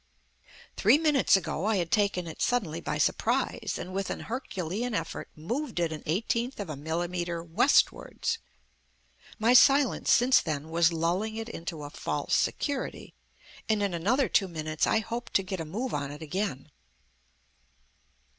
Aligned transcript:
Three 0.77 0.97
minutes 0.97 1.37
ago 1.37 1.65
I 1.65 1.75
had 1.75 1.91
taken 1.91 2.25
it 2.25 2.41
suddenly 2.41 2.81
by 2.81 2.97
surprise 2.97 3.75
and 3.77 3.93
with 3.93 4.09
an 4.09 4.21
Herculean 4.21 4.95
effort 4.95 5.29
moved 5.35 5.79
it 5.79 5.91
an 5.91 6.01
eighteenth 6.07 6.59
of 6.59 6.71
a 6.71 6.75
millimetre 6.75 7.43
westwards. 7.43 8.39
My 9.37 9.53
silence 9.53 10.11
since 10.11 10.41
then 10.41 10.69
was 10.71 10.91
lulling 10.91 11.35
it 11.35 11.49
into 11.49 11.83
a 11.83 11.91
false 11.91 12.35
security, 12.35 13.13
and 13.69 13.83
in 13.83 13.93
another 13.93 14.27
two 14.27 14.47
minutes 14.47 14.87
I 14.87 15.01
hoped 15.01 15.35
to 15.35 15.43
get 15.43 15.59
a 15.61 15.65
move 15.65 15.93
on 15.93 16.11
it 16.11 16.23
again. 16.23 16.71